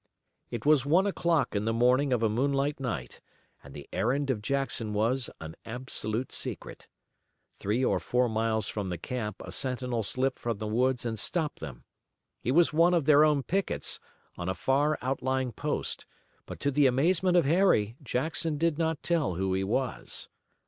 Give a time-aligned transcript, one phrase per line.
[0.49, 3.21] It was then one o'clock in the morning of a moonlight night,
[3.63, 6.87] and the errand of Jackson was an absolute secret.
[7.59, 11.59] Three or four miles from the camp a sentinel slipped from the woods and stopped
[11.59, 11.83] them.
[12.39, 13.99] He was one of their own pickets,
[14.37, 16.07] on a far out lying post,
[16.47, 20.29] but to the amazement of Harry, Jackson did not tell who he was.